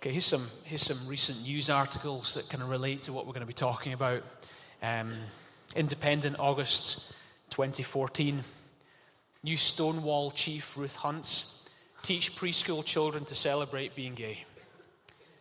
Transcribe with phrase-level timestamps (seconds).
[0.00, 3.34] Okay, here's some, here's some recent news articles that kind of relate to what we're
[3.34, 4.22] going to be talking about.
[4.82, 5.12] Um,
[5.76, 7.14] Independent, August
[7.50, 8.42] 2014.
[9.44, 11.68] New Stonewall chief Ruth Hunts
[12.02, 14.42] teach preschool children to celebrate being gay.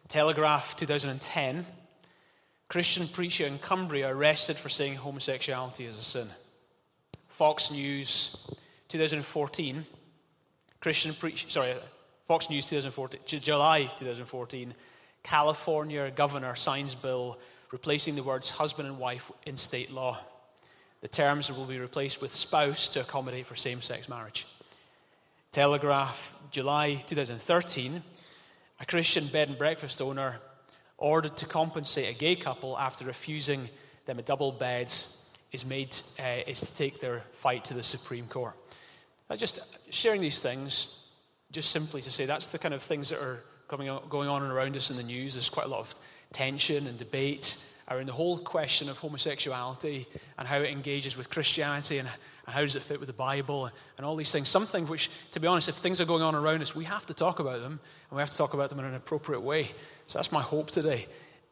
[0.09, 1.65] Telegraph 2010.
[2.67, 6.27] Christian preacher in Cumbria arrested for saying homosexuality is a sin.
[7.29, 8.53] Fox News
[8.89, 9.85] 2014.
[10.81, 11.75] Christian preacher, sorry,
[12.29, 14.75] Fox News 2014, July 2014,
[15.23, 17.39] California governor signs bill
[17.71, 20.15] replacing the words husband and wife in state law.
[21.01, 24.45] The terms will be replaced with spouse to accommodate for same sex marriage.
[25.51, 27.99] Telegraph, July 2013,
[28.79, 30.39] a Christian bed and breakfast owner
[30.99, 33.67] ordered to compensate a gay couple after refusing
[34.05, 34.85] them a double bed
[35.51, 38.53] is made uh, is to take their fight to the Supreme Court.
[39.31, 40.98] Uh, just sharing these things
[41.51, 44.43] just simply to say that's the kind of things that are coming on, going on
[44.43, 45.33] around us in the news.
[45.33, 45.95] There's quite a lot of
[46.31, 50.05] tension and debate around the whole question of homosexuality
[50.37, 52.07] and how it engages with Christianity and,
[52.45, 54.47] and how does it fit with the Bible and all these things.
[54.47, 57.13] Something which, to be honest, if things are going on around us, we have to
[57.13, 57.79] talk about them
[58.09, 59.71] and we have to talk about them in an appropriate way.
[60.07, 61.07] So that's my hope today.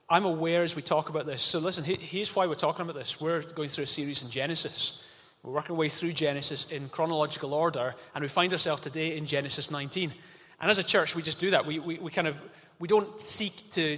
[0.09, 1.41] I'm aware as we talk about this.
[1.41, 3.19] So listen, here's why we're talking about this.
[3.19, 5.06] We're going through a series in Genesis.
[5.47, 9.25] We're working our way through Genesis in chronological order, and we find ourselves today in
[9.25, 10.11] Genesis 19.
[10.59, 11.65] And as a church, we just do that.
[11.65, 12.37] We, we, we kind of
[12.79, 13.97] we don't seek to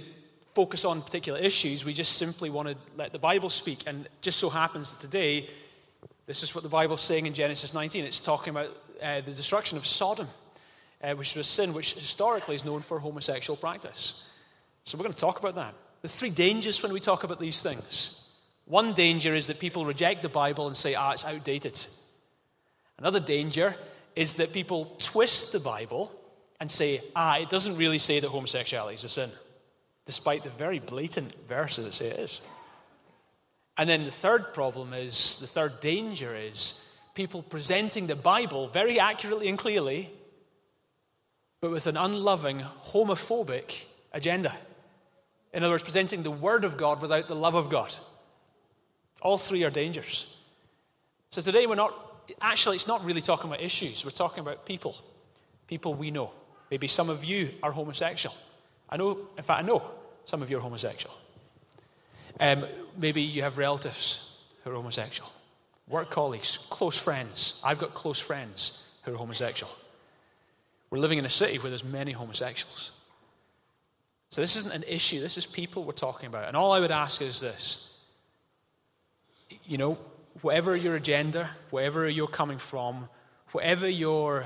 [0.54, 1.84] focus on particular issues.
[1.84, 3.82] We just simply want to let the Bible speak.
[3.88, 5.50] And just so happens that today,
[6.26, 8.04] this is what the Bible's saying in Genesis 19.
[8.04, 8.68] It's talking about
[9.02, 10.28] uh, the destruction of Sodom,
[11.02, 14.24] uh, which was sin which historically is known for homosexual practice.
[14.84, 15.74] So we're going to talk about that.
[16.00, 18.19] There's three dangers when we talk about these things.
[18.70, 21.76] One danger is that people reject the Bible and say, ah, it's outdated.
[22.98, 23.74] Another danger
[24.14, 26.12] is that people twist the Bible
[26.60, 29.28] and say, ah, it doesn't really say that homosexuality is a sin,
[30.06, 32.40] despite the very blatant verses that say it is.
[33.76, 39.00] And then the third problem is, the third danger is people presenting the Bible very
[39.00, 40.10] accurately and clearly,
[41.60, 44.54] but with an unloving, homophobic agenda.
[45.52, 47.92] In other words, presenting the Word of God without the love of God.
[49.20, 50.36] All three are dangers.
[51.30, 51.94] So today we're not,
[52.40, 54.04] actually, it's not really talking about issues.
[54.04, 54.96] We're talking about people.
[55.66, 56.32] People we know.
[56.70, 58.34] Maybe some of you are homosexual.
[58.88, 59.82] I know, in fact, I know
[60.24, 61.14] some of you are homosexual.
[62.38, 62.64] Um,
[62.96, 65.30] maybe you have relatives who are homosexual,
[65.88, 67.60] work colleagues, close friends.
[67.64, 69.72] I've got close friends who are homosexual.
[70.90, 72.92] We're living in a city where there's many homosexuals.
[74.30, 76.48] So this isn't an issue, this is people we're talking about.
[76.48, 77.89] And all I would ask is this
[79.70, 79.96] you know,
[80.42, 83.08] whatever your agenda, wherever you're coming from,
[83.52, 84.44] whatever your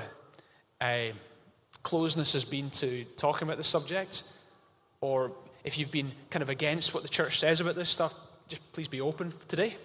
[0.79, 1.07] uh,
[1.81, 4.31] closeness has been to talking about the subject,
[5.01, 5.31] or
[5.63, 8.13] if you've been kind of against what the church says about this stuff,
[8.47, 9.75] just please be open today.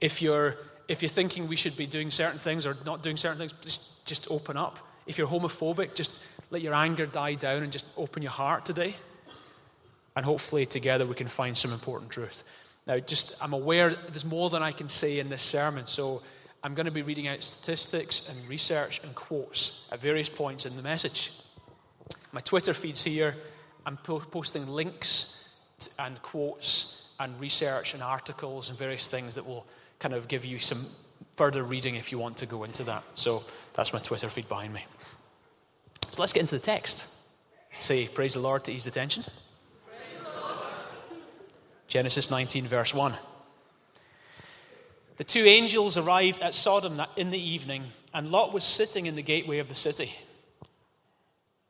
[0.00, 3.38] If you're if you're thinking we should be doing certain things or not doing certain
[3.38, 4.78] things, just, just open up.
[5.06, 8.94] If you're homophobic, just let your anger die down and just open your heart today.
[10.14, 12.44] And hopefully, together, we can find some important truth.
[12.86, 16.22] Now, just I'm aware there's more than I can say in this sermon, so
[16.62, 20.76] I'm going to be reading out statistics and research and quotes at various points in
[20.76, 21.32] the message.
[22.32, 23.34] My Twitter feed's here.
[23.86, 29.46] I'm po- posting links to, and quotes and research and articles and various things that
[29.46, 29.66] will
[29.98, 30.84] kind of give you some
[31.36, 33.02] further reading if you want to go into that.
[33.14, 33.42] So
[33.74, 34.84] that's my Twitter feed behind me.
[36.10, 37.14] So let's get into the text.
[37.78, 39.24] Say, Praise the Lord to ease the tension.
[41.94, 43.14] Genesis 19, verse 1.
[45.16, 49.22] The two angels arrived at Sodom in the evening, and Lot was sitting in the
[49.22, 50.12] gateway of the city.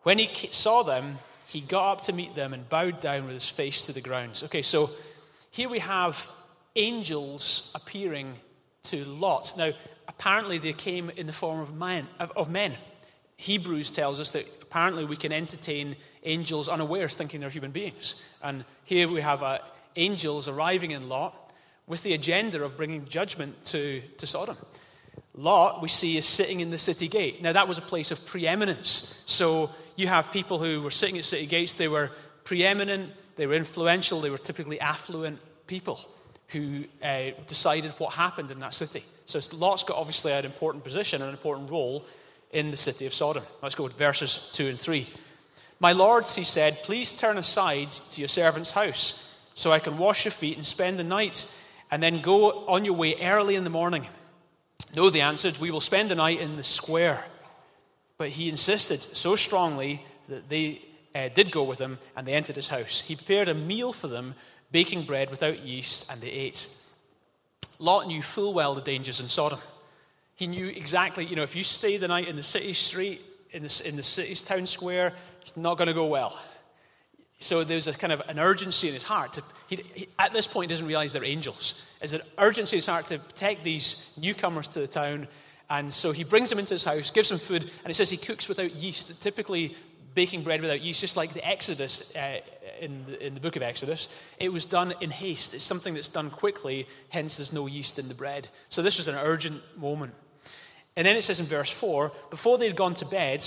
[0.01, 3.51] When he saw them, he got up to meet them and bowed down with his
[3.51, 4.41] face to the ground.
[4.47, 4.89] Okay, so
[5.51, 6.27] here we have
[6.75, 8.33] angels appearing
[8.85, 9.53] to Lot.
[9.59, 9.73] Now,
[10.09, 12.73] apparently they came in the form of, man, of, men.
[13.37, 18.25] Hebrews tells us that apparently we can entertain angels unawares, thinking they're human beings.
[18.43, 19.61] And here we have a
[19.97, 21.53] angels arriving in Lot
[21.87, 24.57] with the agenda of bringing judgment to, to Sodom.
[25.37, 27.43] Lot, we see, is sitting in the city gate.
[27.43, 29.23] Now, that was a place of preeminence.
[29.27, 32.11] So you have people who were sitting at city gates, they were
[32.45, 35.99] preeminent, they were influential, they were typically affluent people
[36.49, 39.03] who uh, decided what happened in that city.
[39.27, 42.05] So Lot's got obviously an important position, and an important role
[42.53, 43.43] in the city of Sodom.
[43.63, 45.07] Let's go to verses 2 and 3.
[45.81, 50.25] My lords, he said, please turn aside to your servant's house so I can wash
[50.25, 51.61] your feet and spend the night
[51.91, 54.07] and then go on your way early in the morning.
[54.97, 57.25] No, they answered, We will spend the night in the square.
[58.19, 60.83] But he insisted so strongly that they
[61.15, 63.01] uh, did go with him, and they entered his house.
[63.01, 64.35] He prepared a meal for them,
[64.73, 66.69] baking bread without yeast, and they ate.
[67.79, 69.59] Lot knew full well the dangers in Sodom.
[70.37, 73.21] He knew exactly, you know, if you stay the night in the city street,
[73.53, 76.39] in the, in the city's town square, it's not going to go well.
[77.45, 79.35] So there's a kind of an urgency in his heart.
[79.35, 81.87] To, he, he, at this point, he doesn't realize they're angels.
[82.01, 85.29] There's an urgency in his heart to protect these newcomers to the town.
[85.69, 88.17] And so he brings them into his house, gives them food, and he says he
[88.17, 89.23] cooks without yeast.
[89.23, 89.77] Typically,
[90.15, 92.41] baking bread without yeast, just like the Exodus uh,
[92.81, 94.09] in, the, in the book of Exodus.
[94.39, 95.53] It was done in haste.
[95.53, 98.49] It's something that's done quickly, hence, there's no yeast in the bread.
[98.71, 100.15] So this was an urgent moment.
[100.97, 103.45] And then it says in verse 4 before they had gone to bed,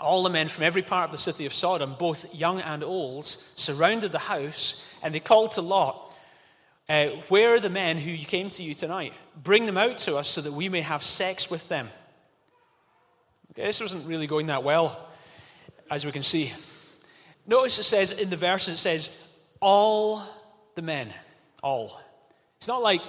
[0.00, 3.24] all the men from every part of the city of Sodom, both young and old,
[3.24, 6.12] surrounded the house, and they called to Lot,
[6.88, 9.12] uh, Where are the men who came to you tonight?
[9.42, 11.88] Bring them out to us so that we may have sex with them.
[13.52, 15.08] Okay, this wasn't really going that well,
[15.90, 16.52] as we can see.
[17.46, 20.22] Notice it says in the verse, it says, All
[20.74, 21.08] the men.
[21.62, 22.00] All.
[22.58, 23.00] It's not like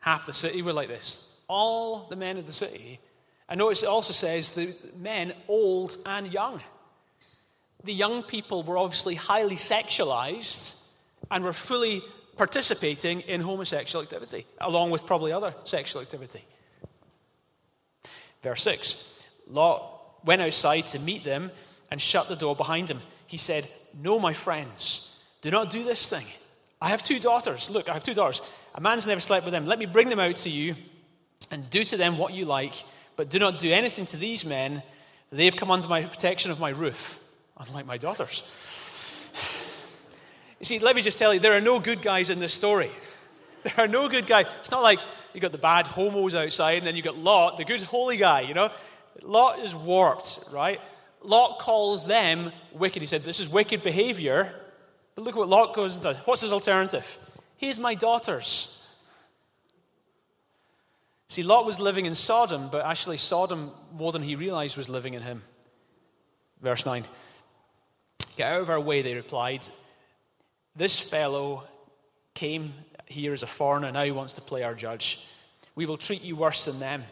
[0.00, 3.00] half the city were like this all the men of the city.
[3.50, 6.60] And notice it also says the men, old and young.
[7.82, 10.86] The young people were obviously highly sexualized
[11.30, 12.00] and were fully
[12.36, 16.42] participating in homosexual activity, along with probably other sexual activity.
[18.42, 21.50] Verse 6 Lot went outside to meet them
[21.90, 23.00] and shut the door behind him.
[23.26, 23.68] He said,
[24.00, 26.26] No, my friends, do not do this thing.
[26.80, 27.68] I have two daughters.
[27.68, 28.40] Look, I have two daughters.
[28.74, 29.66] A man's never slept with them.
[29.66, 30.74] Let me bring them out to you
[31.50, 32.84] and do to them what you like,
[33.20, 34.82] but do not do anything to these men.
[35.30, 37.22] They have come under my protection of my roof,
[37.58, 38.50] unlike my daughters.
[40.58, 42.88] You see, let me just tell you, there are no good guys in this story.
[43.62, 44.46] There are no good guys.
[44.60, 45.00] It's not like
[45.34, 48.40] you've got the bad homos outside and then you've got Lot, the good holy guy,
[48.40, 48.70] you know?
[49.20, 50.80] Lot is warped, right?
[51.20, 53.02] Lot calls them wicked.
[53.02, 54.50] He said, This is wicked behavior.
[55.14, 56.16] But look what Lot goes and does.
[56.20, 57.18] What's his alternative?
[57.58, 58.79] Here's my daughters.
[61.30, 65.14] See, Lot was living in Sodom, but actually, Sodom, more than he realized, was living
[65.14, 65.44] in him.
[66.60, 67.04] Verse 9
[68.36, 69.64] Get out of our way, they replied.
[70.74, 71.62] This fellow
[72.34, 72.74] came
[73.06, 75.28] here as a foreigner, and now he wants to play our judge.
[75.76, 77.04] We will treat you worse than them.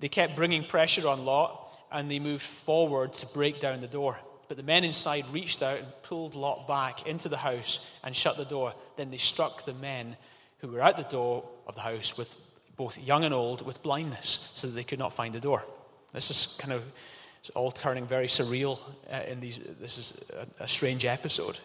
[0.00, 4.18] They kept bringing pressure on Lot, and they moved forward to break down the door.
[4.48, 8.36] But the men inside reached out and pulled Lot back into the house and shut
[8.36, 8.74] the door.
[8.98, 10.14] Then they struck the men
[10.58, 12.36] who were at the door of the house with
[12.82, 15.64] both young and old, with blindness, so that they could not find the door.
[16.12, 16.82] This is kind of
[17.54, 18.80] all turning very surreal
[19.12, 19.60] uh, in these.
[19.80, 21.58] This is a, a strange episode.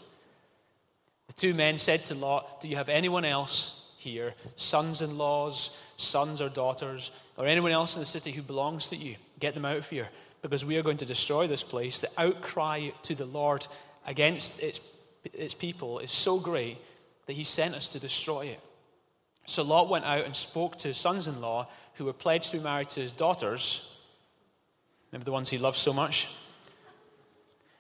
[1.25, 5.83] The two men said to Lot, Do you have anyone else here, sons in laws,
[5.97, 9.15] sons or daughters, or anyone else in the city who belongs to you?
[9.39, 10.09] Get them out of here,
[10.43, 11.99] because we are going to destroy this place.
[11.99, 13.65] The outcry to the Lord
[14.05, 14.81] against its,
[15.33, 16.77] its people is so great
[17.25, 18.59] that he sent us to destroy it.
[19.47, 22.57] So Lot went out and spoke to his sons in law who were pledged to
[22.57, 24.05] be married to his daughters.
[25.11, 26.35] Remember the ones he loved so much?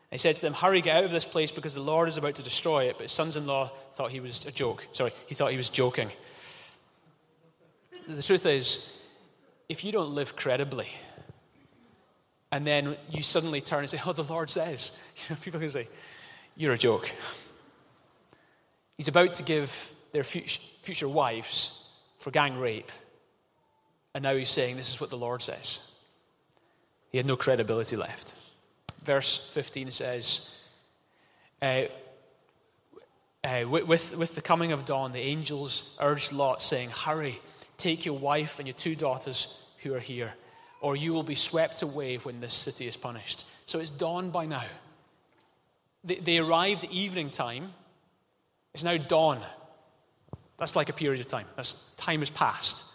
[0.09, 2.35] he said to them, Hurry, get out of this place because the Lord is about
[2.35, 2.95] to destroy it.
[2.97, 4.87] But his sons in law thought he was a joke.
[4.93, 6.09] Sorry, he thought he was joking.
[8.07, 9.03] The truth is,
[9.67, 10.87] if you don't live credibly,
[12.53, 15.69] and then you suddenly turn and say, Oh, the Lord says, you know, people can
[15.69, 15.89] say,
[16.55, 17.11] You're a joke.
[18.97, 22.91] He's about to give their future wives for gang rape.
[24.13, 25.91] And now he's saying, This is what the Lord says.
[27.09, 28.35] He had no credibility left.
[29.03, 30.57] Verse 15 says,
[31.61, 31.83] uh,
[33.43, 37.39] uh, with, with the coming of dawn, the angels urged Lot, saying, Hurry,
[37.77, 40.35] take your wife and your two daughters who are here,
[40.81, 43.45] or you will be swept away when this city is punished.
[43.65, 44.65] So it's dawn by now.
[46.03, 47.73] They, they arrived evening time.
[48.73, 49.41] It's now dawn.
[50.57, 51.45] That's like a period of time.
[51.55, 52.85] That's, time has passed.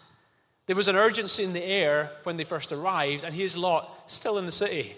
[0.65, 4.37] There was an urgency in the air when they first arrived, and here's Lot still
[4.37, 4.95] in the city.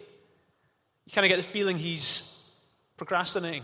[1.06, 2.60] You kind of get the feeling he's
[2.98, 3.64] procrastinating.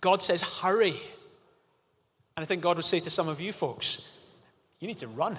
[0.00, 1.00] God says, hurry.
[2.36, 4.18] And I think God would say to some of you folks,
[4.80, 5.38] you need to run.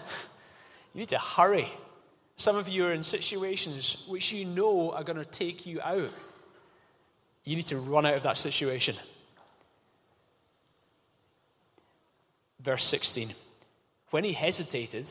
[0.94, 1.68] You need to hurry.
[2.38, 6.12] Some of you are in situations which you know are going to take you out.
[7.44, 8.96] You need to run out of that situation.
[12.66, 13.30] Verse 16
[14.10, 15.08] When he hesitated,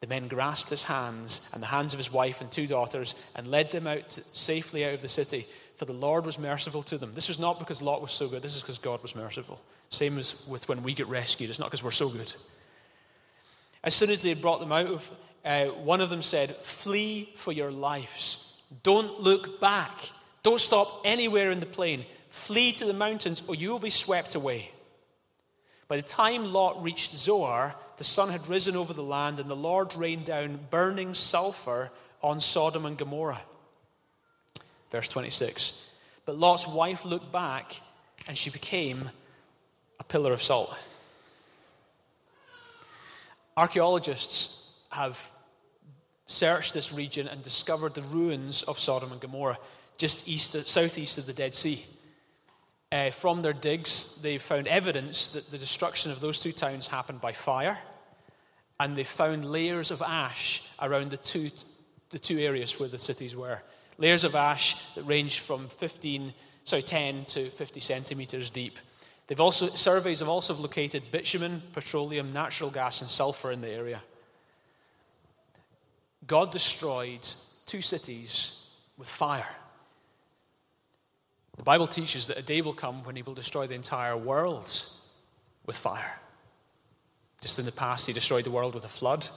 [0.00, 3.46] the men grasped his hands and the hands of his wife and two daughters and
[3.46, 7.12] led them out safely out of the city, for the Lord was merciful to them.
[7.12, 9.60] This was not because Lot was so good, this is because God was merciful.
[9.90, 12.34] Same as with when we get rescued, it's not because we're so good.
[13.84, 15.10] As soon as they had brought them out of,
[15.44, 18.60] uh, one of them said, Flee for your lives.
[18.82, 20.10] Don't look back.
[20.42, 22.04] Don't stop anywhere in the plain.
[22.30, 24.72] Flee to the mountains, or you will be swept away.
[25.88, 29.56] By the time Lot reached Zoar, the sun had risen over the land, and the
[29.56, 31.90] Lord rained down burning sulfur
[32.22, 33.40] on Sodom and Gomorrah.
[34.90, 35.90] Verse 26.
[36.24, 37.80] But Lot's wife looked back,
[38.26, 39.10] and she became
[40.00, 40.76] a pillar of salt.
[43.56, 45.30] Archaeologists have
[46.26, 49.58] searched this region and discovered the ruins of Sodom and Gomorrah
[49.96, 51.84] just east, southeast of the Dead Sea.
[52.92, 57.20] Uh, from their digs, they found evidence that the destruction of those two towns happened
[57.20, 57.78] by fire,
[58.78, 61.48] and they found layers of ash around the two,
[62.10, 63.60] the two areas where the cities were.
[63.98, 66.32] Layers of ash that ranged from 15,
[66.64, 68.78] sorry, 10 to 50 centimeters deep.
[69.26, 74.00] They've also, surveys have also located bitumen, petroleum, natural gas, and sulfur in the area.
[76.26, 77.26] God destroyed
[77.66, 79.48] two cities with fire.
[81.56, 84.72] The Bible teaches that a day will come when he will destroy the entire world
[85.64, 86.20] with fire.
[87.40, 89.28] Just in the past, he destroyed the world with a flood.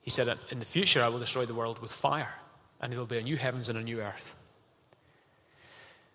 [0.00, 2.34] He said in the future, I will destroy the world with fire,
[2.80, 4.40] and it'll be a new heavens and a new earth.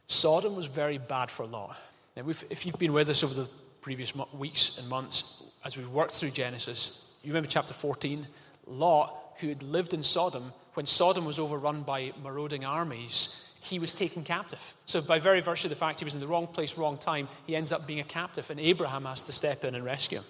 [0.08, 1.78] Sodom was very bad for Lot.
[2.16, 3.50] Now, if you've been with us over the
[3.82, 8.26] previous weeks and months as we've worked through Genesis, you remember chapter 14?
[8.68, 13.94] Lot, who had lived in Sodom, when Sodom was overrun by marauding armies, he was
[13.94, 14.60] taken captive.
[14.86, 17.28] So, by very virtue of the fact he was in the wrong place, wrong time,
[17.46, 20.26] he ends up being a captive, and Abraham has to step in and rescue him.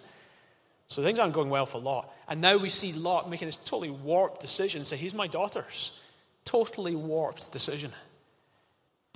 [0.88, 2.12] So, things aren't going well for Lot.
[2.28, 6.02] And now we see Lot making this totally warped decision say, He's my daughter's.
[6.46, 7.92] Totally warped decision.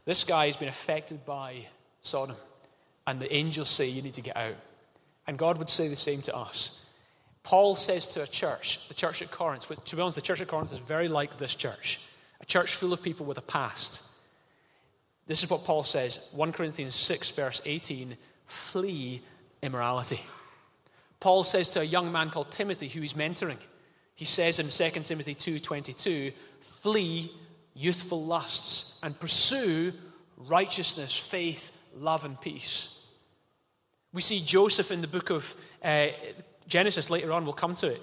[0.05, 1.67] This guy has been affected by
[2.03, 2.35] Sodom,
[3.07, 4.55] and the angels say, You need to get out.
[5.25, 6.85] And God would say the same to us.
[7.43, 10.39] Paul says to a church, the church at Corinth, which, to be honest, the church
[10.39, 11.99] at Corinth is very like this church
[12.43, 14.11] a church full of people with a past.
[15.27, 19.21] This is what Paul says 1 Corinthians 6, verse 18 flee
[19.61, 20.19] immorality.
[21.21, 23.57] Paul says to a young man called Timothy, who he's mentoring,
[24.15, 27.31] he says in 2 Timothy 2:22, flee
[27.73, 29.93] youthful lusts and pursue
[30.37, 33.05] righteousness, faith, love, and peace.
[34.11, 36.07] We see Joseph in the book of uh,
[36.67, 38.01] Genesis later on, we'll come to it.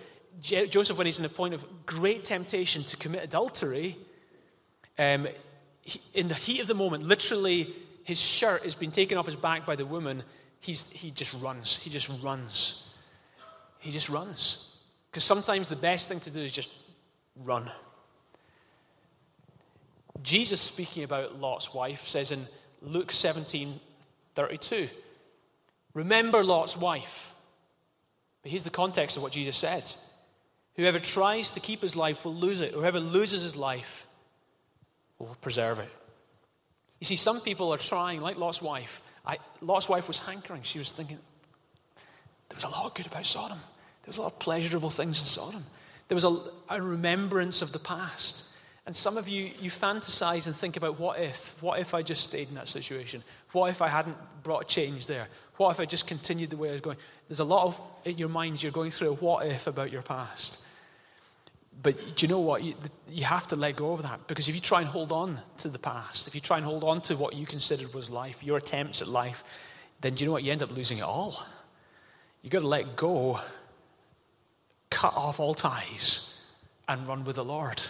[0.71, 3.97] Joseph, when he's in a point of great temptation to commit adultery,
[5.00, 5.26] um,
[5.80, 7.73] he, in the heat of the moment, literally,
[8.04, 10.23] his shirt has been taken off his back by the woman.
[10.61, 11.78] He's, he just runs.
[11.78, 12.92] He just runs.
[13.78, 14.76] He just runs.
[15.11, 16.71] Because sometimes the best thing to do is just
[17.45, 17.71] run.
[20.23, 22.40] Jesus, speaking about Lot's wife, says in
[22.83, 23.80] Luke 17
[24.35, 24.87] 32,
[25.95, 27.33] Remember Lot's wife.
[28.42, 30.12] But here's the context of what Jesus says
[30.76, 32.73] Whoever tries to keep his life will lose it.
[32.73, 34.07] Whoever loses his life
[35.21, 35.89] will preserve it.
[36.99, 39.03] You see, some people are trying, like Lot's wife.
[39.25, 40.62] I, Lot's wife was hankering.
[40.62, 41.19] She was thinking,
[42.49, 43.59] there was a lot of good about Sodom.
[43.59, 45.65] There was a lot of pleasurable things in Sodom.
[46.09, 46.37] There was a,
[46.69, 48.55] a remembrance of the past.
[48.87, 51.62] And some of you, you fantasize and think about what if?
[51.62, 53.23] What if I just stayed in that situation?
[53.53, 55.29] What if I hadn't brought change there?
[55.57, 56.97] What if I just continued the way I was going?
[57.29, 60.03] There's a lot of, in your minds, you're going through a what if about your
[60.03, 60.67] past.
[61.83, 62.63] But do you know what?
[62.63, 62.75] You,
[63.09, 65.69] you have to let go of that because if you try and hold on to
[65.69, 68.59] the past, if you try and hold on to what you considered was life, your
[68.59, 69.43] attempts at life,
[70.01, 70.43] then do you know what?
[70.43, 71.43] You end up losing it all.
[72.43, 73.41] You've got to let go,
[74.91, 76.43] cut off all ties,
[76.89, 77.81] and run with the Lord.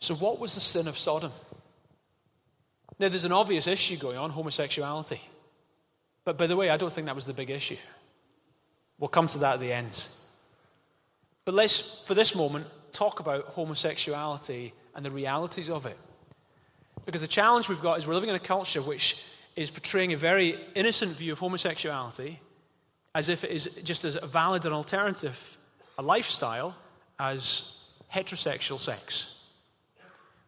[0.00, 1.32] So, what was the sin of Sodom?
[2.98, 5.20] Now, there's an obvious issue going on homosexuality.
[6.24, 7.76] But by the way, I don't think that was the big issue.
[8.98, 10.08] We'll come to that at the end.
[11.48, 15.96] But let's, for this moment, talk about homosexuality and the realities of it.
[17.06, 19.24] Because the challenge we've got is we're living in a culture which
[19.56, 22.38] is portraying a very innocent view of homosexuality
[23.14, 25.56] as if it is just as valid an alternative,
[25.96, 26.76] a lifestyle,
[27.18, 29.48] as heterosexual sex.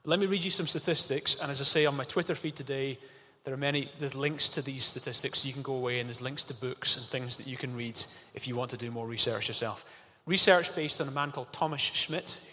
[0.04, 2.98] Let me read you some statistics, and as I say on my Twitter feed today,
[3.44, 5.46] there are many there's links to these statistics.
[5.46, 7.98] You can go away and there's links to books and things that you can read
[8.34, 9.86] if you want to do more research yourself.
[10.26, 12.46] Research based on a man called Thomas Schmidt,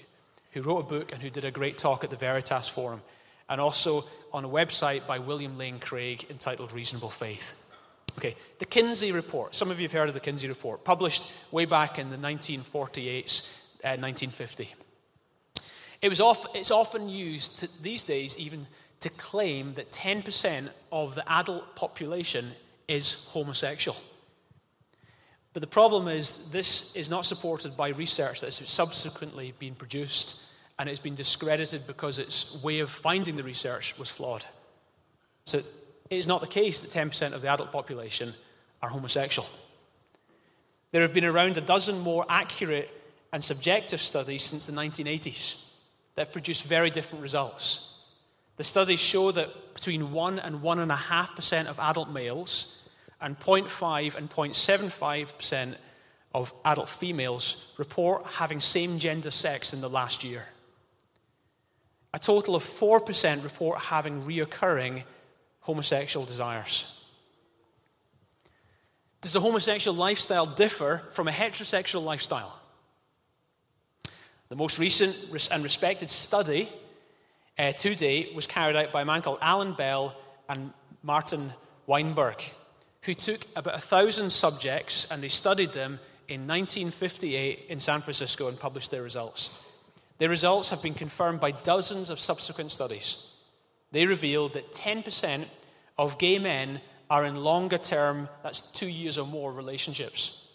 [0.51, 3.01] who wrote a book and who did a great talk at the Veritas Forum,
[3.49, 7.63] and also on a website by William Lane Craig entitled Reasonable Faith.
[8.17, 9.53] Okay, the Kinsey Report.
[9.53, 13.53] Some of you have heard of the Kinsey Report, published way back in the 1948s,
[13.83, 14.73] uh, 1950.
[16.01, 18.65] It was off, it's often used to, these days even
[19.01, 22.47] to claim that 10% of the adult population
[22.87, 23.97] is homosexual.
[25.57, 30.45] But the problem is, this is not supported by research that has subsequently been produced,
[30.77, 34.45] and it's been discredited because its way of finding the research was flawed.
[35.45, 35.65] So it
[36.11, 38.35] is not the case that 10% of the adult population
[38.83, 39.49] are homosexual.
[40.91, 42.91] There have been around a dozen more accurate
[43.33, 45.73] and subjective studies since the 1980s
[46.13, 48.11] that have produced very different results.
[48.57, 52.76] The studies show that between 1 and 1.5% of adult males
[53.21, 55.75] and 0.5 and 0.75%
[56.33, 60.45] of adult females report having same gender sex in the last year.
[62.13, 65.03] A total of 4% report having reoccurring
[65.61, 67.05] homosexual desires.
[69.21, 72.57] Does the homosexual lifestyle differ from a heterosexual lifestyle?
[74.49, 76.69] The most recent and respected study
[77.57, 80.15] uh, to date was carried out by a man called Alan Bell
[80.47, 80.71] and
[81.03, 81.51] Martin
[81.85, 82.41] Weinberg,
[83.07, 85.97] who took about a thousand subjects and they studied them
[86.27, 89.65] in 1958 in San Francisco and published their results.
[90.17, 93.33] Their results have been confirmed by dozens of subsequent studies.
[93.93, 95.45] They revealed that 10%
[95.97, 100.51] of gay men are in longer term, that's two years or more, relationships.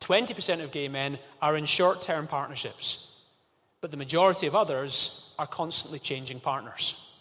[0.00, 3.20] 20% of gay men are in short term partnerships.
[3.82, 7.14] But the majority of others are constantly changing partners.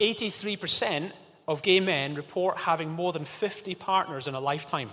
[0.00, 1.12] 83%
[1.48, 4.92] of gay men report having more than 50 partners in a lifetime.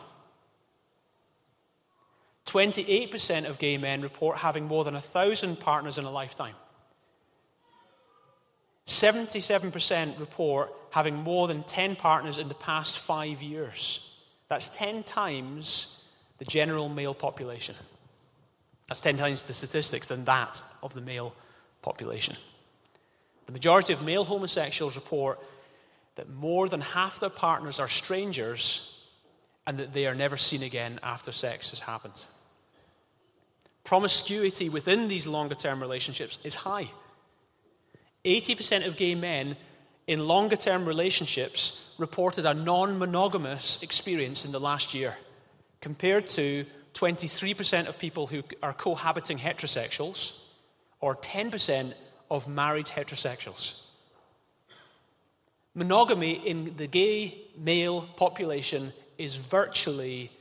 [2.46, 6.56] 28% of gay men report having more than 1,000 partners in a lifetime.
[8.88, 14.24] 77% report having more than 10 partners in the past five years.
[14.48, 17.76] That's 10 times the general male population.
[18.88, 21.36] That's 10 times the statistics than that of the male
[21.82, 22.36] population.
[23.48, 25.40] The majority of male homosexuals report
[26.16, 29.08] that more than half their partners are strangers
[29.68, 32.26] and that they are never seen again after sex has happened.
[33.84, 36.90] Promiscuity within these longer term relationships is high.
[38.24, 39.56] 80% of gay men
[40.08, 45.16] in longer term relationships reported a non monogamous experience in the last year,
[45.82, 50.46] compared to 23% of people who are cohabiting heterosexuals,
[51.01, 51.94] or 10%
[52.32, 53.85] of married heterosexuals.
[55.75, 60.31] Monogamy in the gay male population is virtually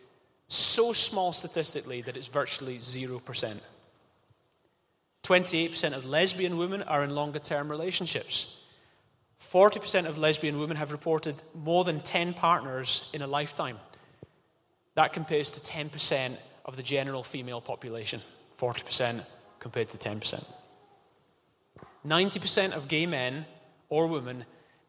[0.48, 3.64] so small statistically that it's virtually 0%.
[5.24, 8.64] 28% of lesbian women are in longer term relationships.
[9.42, 13.78] 40% of lesbian women have reported more than 10 partners in a lifetime.
[14.94, 18.20] That compares to 10% of the general female population,
[18.58, 19.20] 40%
[19.58, 20.44] compared to 10%.
[22.06, 23.46] 90% of gay men
[23.88, 24.44] or women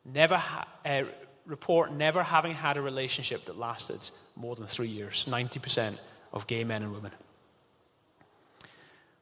[0.05, 1.03] never ha- uh,
[1.45, 5.25] report never having had a relationship that lasted more than three years.
[5.29, 5.99] 90%
[6.33, 7.11] of gay men and women.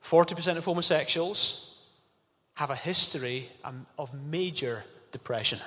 [0.04, 1.88] 40% of homosexuals
[2.56, 3.50] have a history
[3.98, 5.60] of major depression.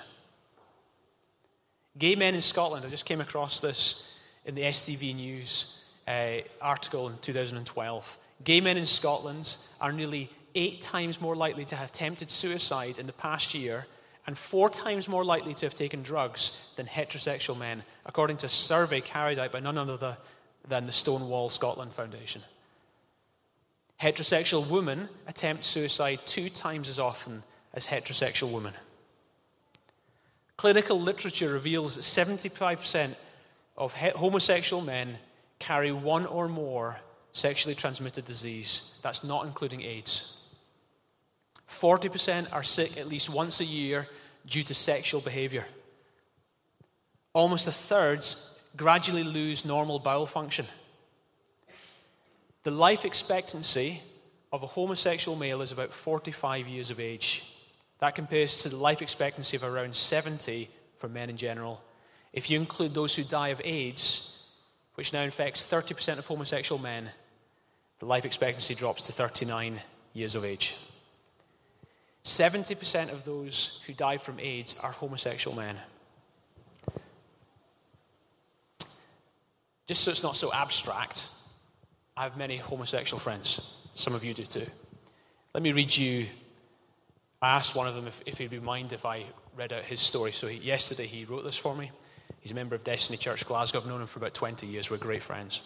[1.99, 7.09] Gay men in Scotland, I just came across this in the STV News uh, article
[7.09, 8.19] in 2012.
[8.45, 13.07] Gay men in Scotland are nearly eight times more likely to have attempted suicide in
[13.07, 13.87] the past year
[14.27, 18.51] and four times more likely to have taken drugs than heterosexual men, according to a
[18.51, 20.17] survey carried out by none other
[20.69, 22.43] than the Stonewall Scotland Foundation.
[24.01, 28.75] Heterosexual women attempt suicide two times as often as heterosexual women.
[30.57, 33.15] Clinical literature reveals that 75%
[33.77, 35.17] of homosexual men
[35.59, 37.01] carry one or more
[37.33, 38.99] sexually transmitted disease.
[39.03, 40.36] That's not including AIDS.
[41.71, 44.07] 40% are sick at least once a year
[44.47, 45.67] due to sexual behavior.
[47.33, 48.25] Almost a third
[48.77, 50.67] gradually lose normal bowel function.
[52.63, 54.01] The life expectancy
[54.53, 57.53] of a homosexual male is about 45 years of age.
[57.99, 61.81] That compares to the life expectancy of around 70 for men in general.
[62.33, 64.51] If you include those who die of AIDS,
[64.95, 67.11] which now infects 30% of homosexual men,
[67.99, 69.81] the life expectancy drops to 39
[70.13, 70.77] years of age.
[72.27, 75.77] 70% of those who die from AIDS are homosexual men.
[79.87, 81.29] Just so it's not so abstract,
[82.17, 83.87] I have many homosexual friends.
[83.95, 84.67] Some of you do too.
[85.55, 86.27] Let me read you.
[87.41, 89.25] I asked one of them if, if he'd be mind if I
[89.57, 90.33] read out his story.
[90.33, 91.93] So he, yesterday he wrote this for me.
[92.41, 93.79] He's a member of Destiny Church Glasgow.
[93.79, 94.91] I've known him for about 20 years.
[94.91, 95.63] We're great friends.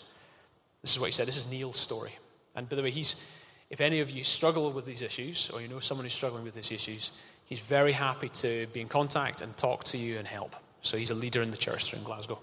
[0.83, 1.27] This is what he said.
[1.27, 2.12] This is Neil's story.
[2.55, 3.33] And by the way, he's,
[3.70, 6.54] if any of you struggle with these issues, or you know someone who's struggling with
[6.54, 7.12] these issues,
[7.46, 10.56] he's very happy to be in contact and talk to you and help.
[10.83, 12.38] So he's a leader in the church in Glasgow.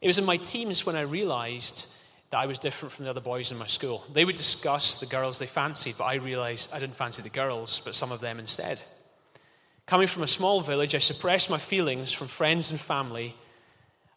[0.00, 1.96] It was in my teens when I realized
[2.30, 4.04] that I was different from the other boys in my school.
[4.12, 7.80] They would discuss the girls they fancied, but I realized I didn't fancy the girls,
[7.84, 8.82] but some of them instead.
[9.86, 13.34] Coming from a small village, I suppressed my feelings from friends and family.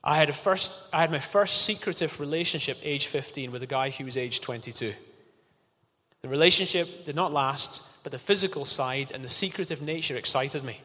[0.04, 3.90] I had, a first, I had my first secretive relationship, age 15, with a guy
[3.90, 4.94] who was age 22.
[6.28, 10.82] The relationship did not last, but the physical side and the secretive nature excited me.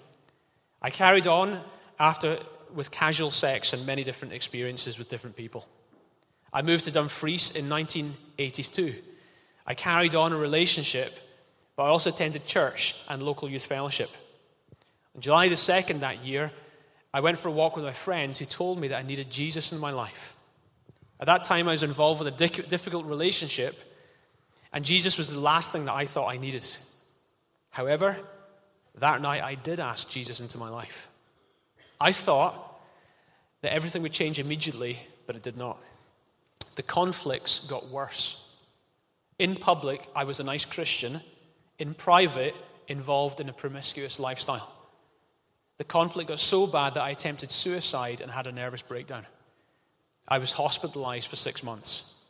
[0.81, 1.61] I carried on
[1.99, 2.39] after
[2.73, 5.67] with casual sex and many different experiences with different people.
[6.53, 8.95] I moved to Dumfries in 1982.
[9.67, 11.13] I carried on a relationship,
[11.75, 14.11] but I also attended church and local youth fellowship.
[15.17, 16.53] On July the 2nd that year,
[17.13, 19.73] I went for a walk with my friends who told me that I needed Jesus
[19.73, 20.37] in my life.
[21.19, 23.89] At that time, I was involved with a difficult relationship,
[24.73, 26.65] and Jesus was the last thing that I thought I needed.
[27.71, 28.17] However,
[28.99, 31.09] that night I did ask Jesus into my life.
[32.01, 32.81] I thought
[33.61, 35.79] that everything would change immediately, but it did not.
[36.77, 38.57] The conflicts got worse.
[39.39, 41.21] In public, I was a nice Christian.
[41.79, 42.55] In private,
[42.89, 44.71] involved in a promiscuous lifestyle.
[45.79, 49.27] The conflict got so bad that I attempted suicide and had a nervous breakdown.
[50.29, 52.21] I was hospitalized for six months.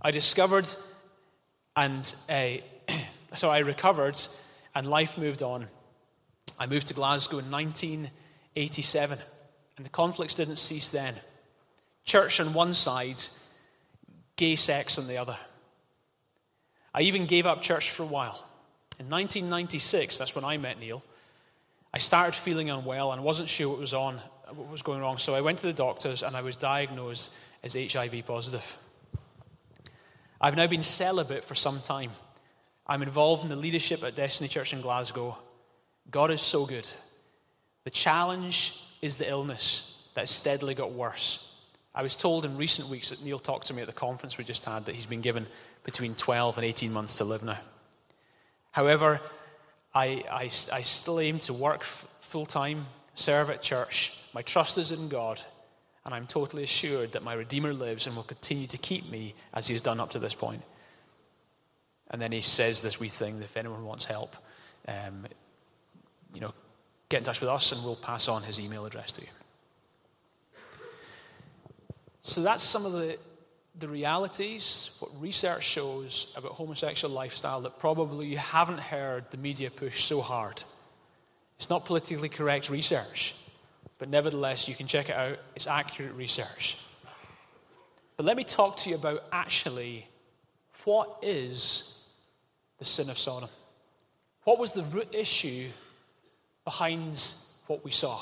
[0.00, 0.68] I discovered
[1.76, 2.48] and uh,
[3.34, 4.18] so I recovered
[4.74, 5.66] and life moved on.
[6.58, 9.18] I moved to Glasgow in 1987
[9.76, 11.14] and the conflicts didn't cease then.
[12.04, 13.20] Church on one side,
[14.36, 15.36] gay sex on the other.
[16.94, 18.44] I even gave up church for a while.
[19.00, 21.02] In 1996, that's when I met Neil,
[21.92, 24.20] I started feeling unwell and wasn't sure what was on,
[24.54, 25.18] what was going wrong.
[25.18, 28.76] So I went to the doctors and I was diagnosed as HIV positive.
[30.40, 32.10] I've now been celibate for some time.
[32.86, 35.36] I'm involved in the leadership at Destiny Church in Glasgow.
[36.10, 36.88] God is so good.
[37.84, 41.50] The challenge is the illness that steadily got worse.
[41.94, 44.44] I was told in recent weeks that Neil talked to me at the conference we
[44.44, 45.46] just had that he's been given
[45.84, 47.58] between 12 and 18 months to live now.
[48.72, 49.20] However,
[49.94, 54.18] I, I, I still aim to work f- full time, serve at church.
[54.34, 55.40] My trust is in God,
[56.04, 59.66] and I'm totally assured that my Redeemer lives and will continue to keep me as
[59.66, 60.62] he has done up to this point.
[62.10, 64.36] And then he says this wee thing if anyone wants help,
[64.86, 65.26] um,
[66.34, 66.52] you know,
[67.08, 69.28] get in touch with us and we'll pass on his email address to you.
[72.22, 73.18] So that's some of the
[73.78, 79.70] the realities, what research shows about homosexual lifestyle that probably you haven't heard the media
[79.70, 80.62] push so hard.
[81.56, 83.34] It's not politically correct research,
[83.98, 85.38] but nevertheless, you can check it out.
[85.54, 86.78] It's accurate research.
[88.16, 90.06] But let me talk to you about actually
[90.84, 92.06] what is
[92.78, 93.48] the sin of Sodom?
[94.44, 95.68] What was the root issue
[96.64, 97.22] behind
[97.66, 98.20] what we saw?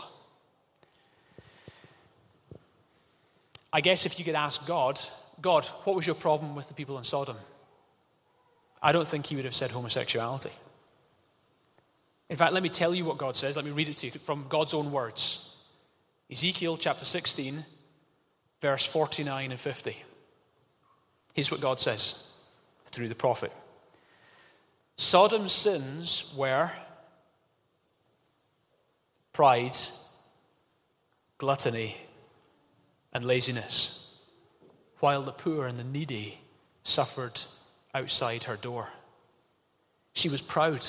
[3.72, 5.00] I guess if you could ask God,
[5.40, 7.36] God, what was your problem with the people in Sodom?
[8.82, 10.50] I don't think he would have said homosexuality.
[12.28, 13.56] In fact, let me tell you what God says.
[13.56, 15.51] Let me read it to you from God's own words
[16.32, 17.62] Ezekiel chapter 16,
[18.62, 19.94] verse 49 and 50.
[21.34, 22.32] Here's what God says
[22.86, 23.52] through the prophet
[24.96, 26.70] Sodom's sins were
[29.34, 29.76] pride,
[31.36, 31.98] gluttony,
[33.12, 34.18] and laziness
[35.00, 36.38] while the poor and the needy
[36.82, 37.38] suffered
[37.92, 38.88] outside her door.
[40.14, 40.88] She was proud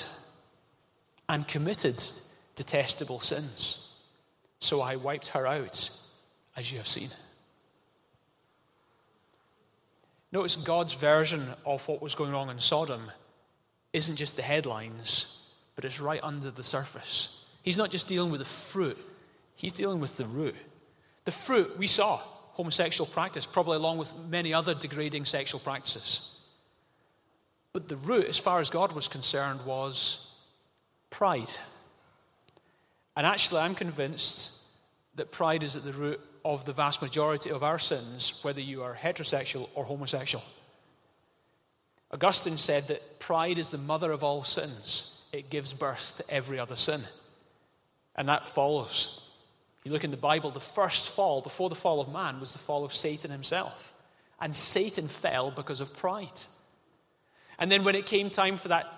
[1.28, 2.02] and committed
[2.56, 3.93] detestable sins.
[4.64, 5.90] So I wiped her out,
[6.56, 7.10] as you have seen.
[10.32, 13.02] Notice God's version of what was going on in Sodom
[13.92, 17.46] isn't just the headlines, but it's right under the surface.
[17.62, 18.96] He's not just dealing with the fruit,
[19.54, 20.56] he's dealing with the root.
[21.26, 26.40] The fruit we saw homosexual practice, probably along with many other degrading sexual practices.
[27.74, 30.40] But the root, as far as God was concerned, was
[31.10, 31.54] pride.
[33.16, 34.62] And actually, I'm convinced
[35.14, 38.82] that pride is at the root of the vast majority of our sins, whether you
[38.82, 40.44] are heterosexual or homosexual.
[42.10, 46.58] Augustine said that pride is the mother of all sins, it gives birth to every
[46.58, 47.00] other sin.
[48.14, 49.32] And that follows.
[49.84, 52.58] You look in the Bible, the first fall, before the fall of man, was the
[52.58, 53.94] fall of Satan himself.
[54.40, 56.40] And Satan fell because of pride.
[57.58, 58.92] And then when it came time for that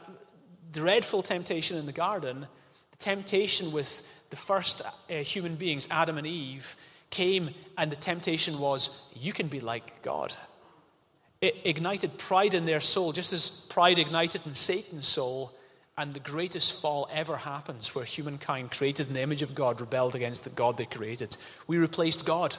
[0.72, 2.46] dreadful temptation in the garden,
[2.98, 6.76] the temptation with the first uh, human beings, Adam and Eve,
[7.10, 10.34] came, and the temptation was, You can be like God.
[11.40, 15.52] It ignited pride in their soul, just as pride ignited in Satan's soul
[15.98, 20.14] and the greatest fall ever happens where humankind, created in the image of God, rebelled
[20.14, 21.36] against the God they created.
[21.66, 22.56] We replaced God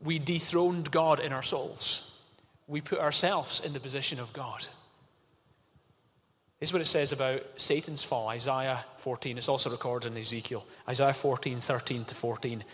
[0.00, 2.20] we dethroned God in our souls.
[2.66, 4.66] We put ourselves in the position of God.
[6.60, 8.28] This is what it says about Satan's fall.
[8.28, 9.38] Isaiah 14.
[9.38, 10.66] It's also recorded in Ezekiel.
[10.88, 12.64] Isaiah 14, 13 to 14.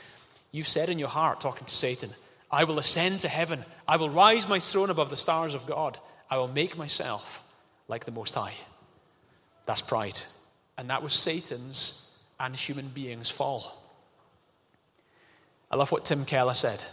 [0.53, 2.11] You've said in your heart, talking to Satan,
[2.51, 3.65] I will ascend to heaven.
[3.87, 5.99] I will rise my throne above the stars of God.
[6.31, 7.47] I will make myself
[7.89, 8.55] like the Most High.
[9.67, 10.21] That's pride.
[10.79, 13.83] And that was Satan's and human beings' fall.
[15.71, 16.85] I love what Tim Keller said.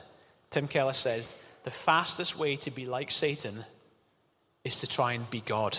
[0.50, 3.64] Tim Keller says, The fastest way to be like Satan
[4.64, 5.78] is to try and be God.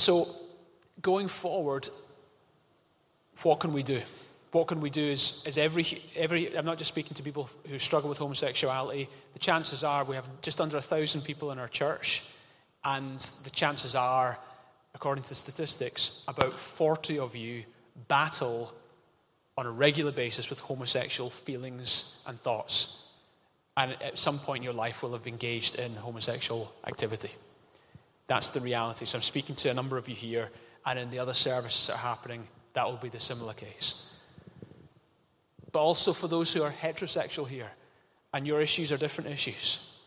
[0.00, 0.28] So,
[1.02, 1.90] going forward,
[3.42, 4.00] what can we do?
[4.50, 5.84] What can we do is, is every,
[6.16, 9.10] every, I'm not just speaking to people who struggle with homosexuality.
[9.34, 12.22] The chances are we have just under a thousand people in our church,
[12.82, 14.38] and the chances are,
[14.94, 17.64] according to statistics, about 40 of you
[18.08, 18.72] battle
[19.58, 23.12] on a regular basis with homosexual feelings and thoughts.
[23.76, 27.32] And at some point in your life will have engaged in homosexual activity.
[28.30, 29.06] That's the reality.
[29.06, 30.50] So I'm speaking to a number of you here,
[30.86, 34.08] and in the other services that are happening, that will be the similar case.
[35.72, 37.72] But also for those who are heterosexual here,
[38.32, 39.98] and your issues are different issues.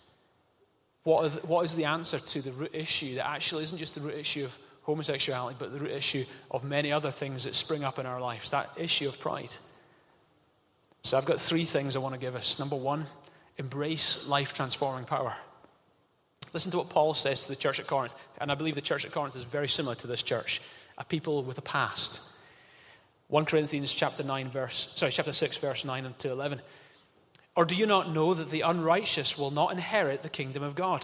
[1.04, 4.02] What, the, what is the answer to the root issue that actually isn't just the
[4.02, 8.00] root issue of homosexuality, but the root issue of many other things that spring up
[8.00, 8.52] in our lives?
[8.52, 9.54] That issue of pride.
[11.04, 12.58] So I've got three things I want to give us.
[12.58, 13.06] Number one,
[13.58, 15.36] embrace life transforming power.
[16.54, 18.16] Listen to what Paul says to the church at Corinth.
[18.39, 20.62] And I believe the church at Corinth is very similar to this church
[20.98, 22.34] a people with a past.
[23.30, 26.62] 1 Corinthians chapter 9 verse sorry chapter 6 verse 9 to 11
[27.56, 31.04] or do you not know that the unrighteous will not inherit the kingdom of God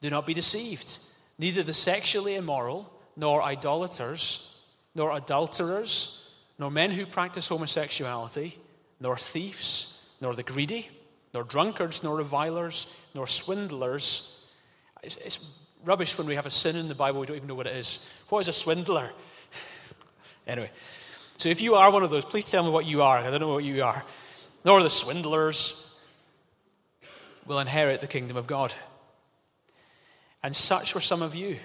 [0.00, 0.98] do not be deceived
[1.36, 4.62] neither the sexually immoral nor idolaters
[4.94, 8.56] nor adulterers nor men who practice homosexuality
[9.00, 10.88] nor thieves nor the greedy
[11.34, 14.37] nor drunkards nor revilers nor swindlers
[15.02, 17.54] it's, it's rubbish when we have a sin in the Bible, we don't even know
[17.54, 18.12] what it is.
[18.28, 19.10] What is a swindler?
[20.46, 20.70] anyway,
[21.38, 23.18] so if you are one of those, please tell me what you are.
[23.18, 24.02] I don't know what you are.
[24.64, 25.98] Nor the swindlers
[27.46, 28.72] will inherit the kingdom of God.
[30.42, 31.56] And such were some of you.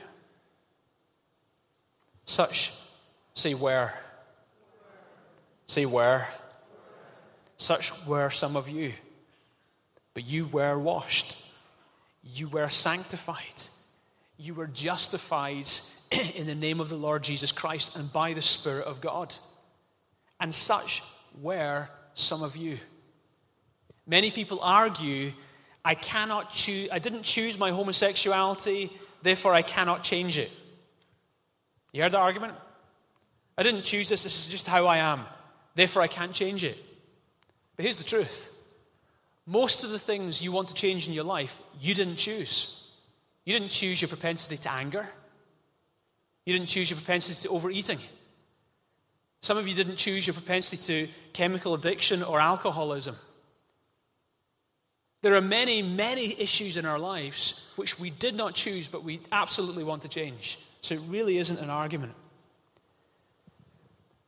[2.25, 2.77] Such,
[3.33, 3.99] say where.
[5.67, 6.29] Say where.
[7.57, 8.93] Such were some of you.
[10.13, 11.42] But you were washed
[12.23, 13.61] you were sanctified.
[14.37, 15.67] You were justified
[16.35, 19.35] in the name of the Lord Jesus Christ and by the Spirit of God.
[20.39, 21.03] And such
[21.41, 22.77] were some of you.
[24.05, 25.31] Many people argue,
[25.85, 30.51] I cannot choose, I didn't choose my homosexuality, therefore I cannot change it.
[31.91, 32.53] You heard that argument?
[33.57, 35.25] I didn't choose this, this is just how I am,
[35.75, 36.77] therefore I can't change it.
[37.75, 38.52] But here's the truth
[39.45, 42.97] most of the things you want to change in your life, you didn't choose.
[43.45, 45.07] You didn't choose your propensity to anger.
[46.45, 47.99] You didn't choose your propensity to overeating.
[49.41, 53.15] Some of you didn't choose your propensity to chemical addiction or alcoholism.
[55.21, 59.21] There are many, many issues in our lives which we did not choose, but we
[59.31, 60.59] absolutely want to change.
[60.81, 62.13] So it really isn't an argument.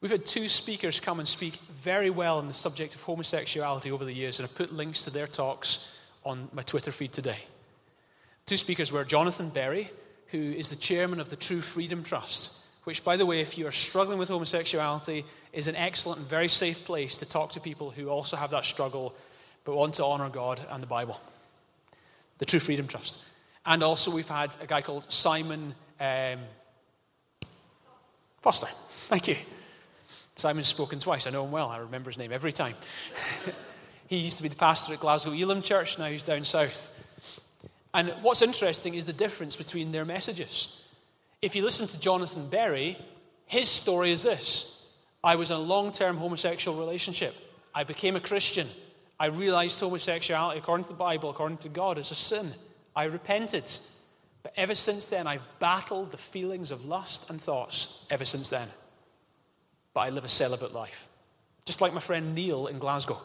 [0.05, 4.05] We've had two speakers come and speak very well on the subject of homosexuality over
[4.05, 7.39] the years, and I've put links to their talks on my Twitter feed today.
[8.45, 9.89] Two speakers were Jonathan Berry,
[10.27, 13.65] who is the chairman of the True Freedom Trust, which, by the way, if you
[13.65, 17.89] are struggling with homosexuality, is an excellent and very safe place to talk to people
[17.89, 19.15] who also have that struggle
[19.63, 21.19] but want to honor God and the Bible.
[22.37, 23.25] The True Freedom Trust.
[23.65, 26.39] And also, we've had a guy called Simon um,
[28.43, 28.67] Foster.
[29.09, 29.37] Thank you.
[30.35, 31.27] Simon's spoken twice.
[31.27, 31.69] I know him well.
[31.69, 32.75] I remember his name every time.
[34.07, 35.97] he used to be the pastor at Glasgow Elim Church.
[35.97, 36.91] Now he's down south.
[37.93, 40.83] And what's interesting is the difference between their messages.
[41.41, 42.97] If you listen to Jonathan Berry,
[43.45, 44.93] his story is this
[45.23, 47.33] I was in a long term homosexual relationship.
[47.73, 48.67] I became a Christian.
[49.17, 52.51] I realized homosexuality, according to the Bible, according to God, is a sin.
[52.93, 53.69] I repented.
[54.43, 58.67] But ever since then, I've battled the feelings of lust and thoughts ever since then
[59.95, 61.07] but I live a celibate life.
[61.65, 63.17] Just like my friend Neil in Glasgow.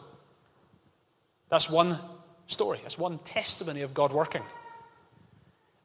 [1.49, 1.99] That's one
[2.47, 4.41] story, that's one testimony of God working.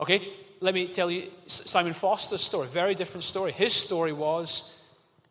[0.00, 0.22] Okay,
[0.60, 3.52] let me tell you Simon Foster's story, very different story.
[3.52, 4.84] His story was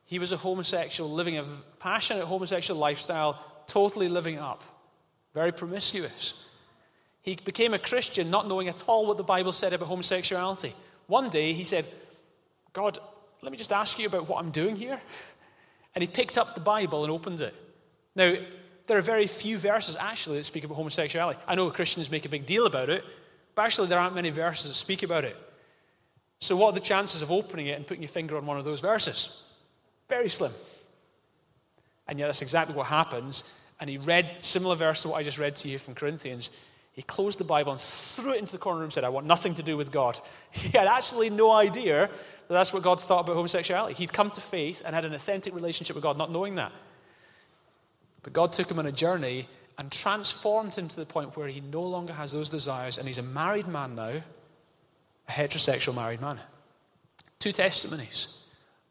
[0.05, 1.45] he was a homosexual, living a
[1.79, 4.63] passionate homosexual lifestyle, totally living up,
[5.33, 6.47] very promiscuous.
[7.21, 10.73] He became a Christian not knowing at all what the Bible said about homosexuality.
[11.07, 11.85] One day he said,
[12.73, 12.99] God,
[13.41, 14.99] let me just ask you about what I'm doing here.
[15.95, 17.55] And he picked up the Bible and opened it.
[18.15, 18.35] Now,
[18.87, 21.39] there are very few verses actually that speak about homosexuality.
[21.47, 23.03] I know Christians make a big deal about it,
[23.55, 25.37] but actually, there aren't many verses that speak about it.
[26.39, 28.65] So, what are the chances of opening it and putting your finger on one of
[28.65, 29.43] those verses?
[30.09, 30.51] Very slim.
[32.07, 33.59] And yet, that's exactly what happens.
[33.79, 36.51] And he read similar verse to what I just read to you from Corinthians.
[36.93, 39.55] He closed the Bible and threw it into the corner and said, I want nothing
[39.55, 40.19] to do with God.
[40.51, 42.09] He had actually no idea
[42.53, 43.95] that's what God thought about homosexuality.
[43.95, 46.71] He'd come to faith and had an authentic relationship with God, not knowing that.
[48.21, 51.59] But God took him on a journey and transformed him to the point where he
[51.59, 54.21] no longer has those desires, and he's a married man now,
[55.27, 56.39] a heterosexual married man.
[57.39, 58.41] Two testimonies.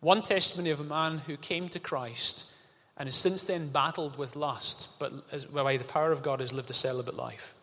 [0.00, 2.50] One testimony of a man who came to Christ
[2.96, 5.12] and has since then battled with lust, but
[5.52, 7.54] by the power of God has lived a celibate life.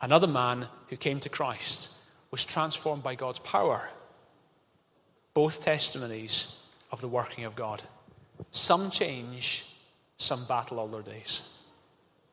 [0.00, 1.98] Another man who came to Christ
[2.30, 3.90] was transformed by God's power.
[5.34, 7.82] Both testimonies of the working of God.
[8.50, 9.74] Some change,
[10.16, 11.58] some battle all their days.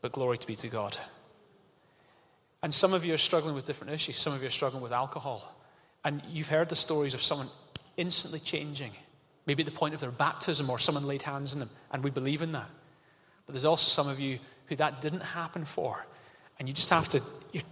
[0.01, 0.97] But glory to be to God.
[2.63, 4.17] And some of you are struggling with different issues.
[4.17, 5.55] Some of you are struggling with alcohol.
[6.03, 7.47] And you've heard the stories of someone
[7.97, 8.91] instantly changing,
[9.45, 11.69] maybe at the point of their baptism or someone laid hands on them.
[11.91, 12.69] And we believe in that.
[13.45, 16.05] But there's also some of you who that didn't happen for.
[16.58, 17.63] And you just have to, you're,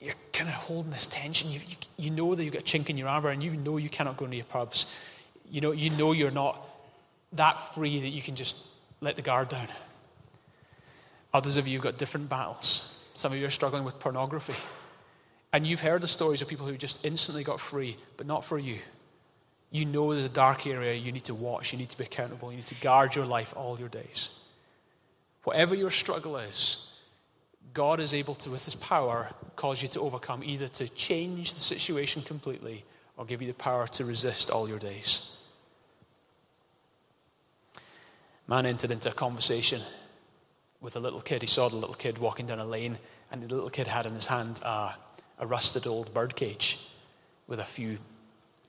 [0.00, 1.50] you're kind of holding this tension.
[1.50, 3.76] You, you, you know that you've got a chink in your armor and you know
[3.76, 4.98] you cannot go into your pubs.
[5.50, 6.66] You know, you know you're not
[7.32, 8.66] that free that you can just
[9.00, 9.68] let the guard down.
[11.32, 12.98] Others of you have got different battles.
[13.14, 14.54] Some of you are struggling with pornography.
[15.52, 18.58] And you've heard the stories of people who just instantly got free, but not for
[18.58, 18.78] you.
[19.70, 22.50] You know there's a dark area you need to watch, you need to be accountable,
[22.50, 24.40] you need to guard your life all your days.
[25.44, 26.89] Whatever your struggle is,
[27.72, 31.60] God is able to, with His power, cause you to overcome, either to change the
[31.60, 32.84] situation completely
[33.16, 35.36] or give you the power to resist all your days.
[38.48, 39.80] Man entered into a conversation
[40.80, 41.42] with a little kid.
[41.42, 42.98] He saw the little kid walking down a lane,
[43.30, 44.92] and the little kid had in his hand uh,
[45.38, 46.84] a rusted old bird cage
[47.46, 47.98] with a few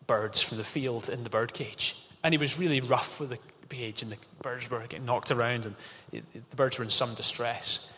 [0.08, 1.96] birds from the field in the bird cage.
[2.24, 5.66] And he was really rough with the cage, and the birds were getting knocked around,
[5.66, 5.76] and
[6.12, 7.91] the birds were in some distress.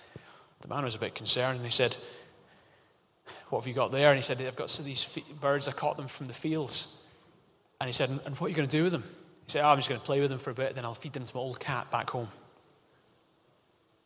[0.64, 1.96] The man was a bit concerned, and he said,
[3.50, 4.10] What have you got there?
[4.10, 7.06] And he said, I've got these birds, I caught them from the fields.
[7.80, 9.04] And he said, And what are you going to do with them?
[9.46, 10.94] He said, oh, I'm just going to play with them for a bit, then I'll
[10.94, 12.30] feed them to my old cat back home.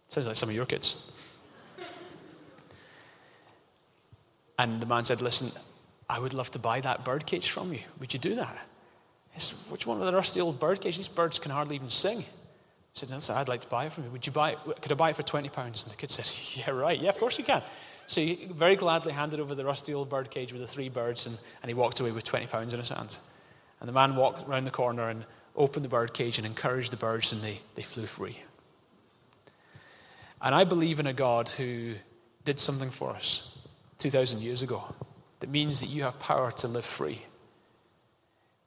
[0.09, 1.11] Sounds like some of your kids.
[4.59, 5.61] And the man said, Listen,
[6.09, 7.81] I would love to buy that bird cage from you.
[7.99, 8.57] Would you do that?
[9.29, 10.97] He said, Which one of the rusty old bird cages?
[10.97, 12.25] These birds can hardly even sing.
[12.97, 14.09] Said, I'd like to buy it from you.
[14.11, 14.59] Would you buy it?
[14.81, 15.83] Could I buy it for 20 pounds?
[15.83, 16.25] And the kid said,
[16.67, 16.99] Yeah, right.
[16.99, 17.61] Yeah, of course you can.
[18.07, 21.25] So he very gladly handed over the rusty old bird cage with the three birds,
[21.25, 23.17] and, and he walked away with 20 pounds in his hand.
[23.79, 26.97] And the man walked around the corner and opened the bird cage and encouraged the
[26.97, 28.37] birds, and they, they flew free.
[30.41, 31.95] And I believe in a God who
[32.45, 34.83] did something for us 2,000 years ago
[35.39, 37.21] that means that you have power to live free.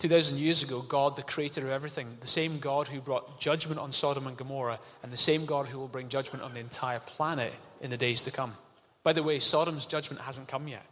[0.01, 3.93] 2,000 years ago, God, the creator of everything, the same God who brought judgment on
[3.93, 7.53] Sodom and Gomorrah, and the same God who will bring judgment on the entire planet
[7.83, 8.55] in the days to come.
[9.03, 10.85] By the way, Sodom's judgment hasn't come yet.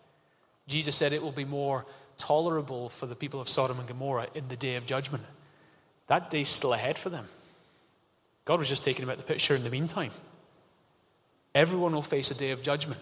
[0.66, 1.86] Jesus said it will be more
[2.18, 5.24] tolerable for the people of Sodom and Gomorrah in the day of judgment.
[6.08, 7.28] That day's still ahead for them.
[8.44, 10.10] God was just taking about the picture in the meantime.
[11.54, 13.00] Everyone will face a day of judgment.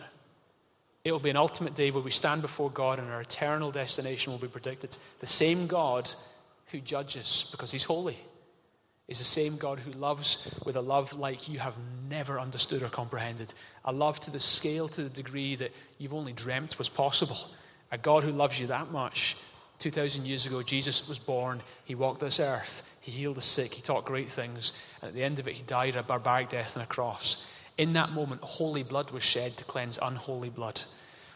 [1.06, 4.32] It will be an ultimate day where we stand before God and our eternal destination
[4.32, 4.96] will be predicted.
[5.20, 6.10] The same God
[6.72, 8.16] who judges because he's holy
[9.06, 11.76] is the same God who loves with a love like you have
[12.10, 13.54] never understood or comprehended.
[13.84, 17.38] A love to the scale, to the degree that you've only dreamt was possible.
[17.92, 19.36] A God who loves you that much.
[19.78, 21.62] 2,000 years ago, Jesus was born.
[21.84, 22.98] He walked this earth.
[23.00, 23.72] He healed the sick.
[23.72, 24.72] He taught great things.
[25.02, 27.48] And at the end of it, he died a barbaric death on a cross.
[27.78, 30.80] In that moment, holy blood was shed to cleanse unholy blood.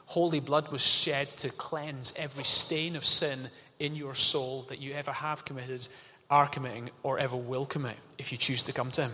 [0.07, 3.39] Holy blood was shed to cleanse every stain of sin
[3.79, 5.87] in your soul that you ever have committed,
[6.31, 9.13] are committing, or ever will commit if you choose to come to Him.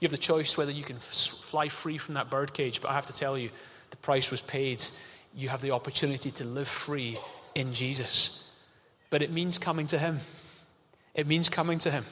[0.00, 3.06] You have the choice whether you can fly free from that birdcage, but I have
[3.06, 3.50] to tell you,
[3.90, 4.84] the price was paid.
[5.34, 7.16] You have the opportunity to live free
[7.54, 8.54] in Jesus.
[9.08, 10.20] But it means coming to Him.
[11.14, 12.04] It means coming to Him.